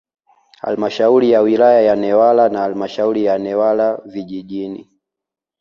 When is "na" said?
2.49-2.59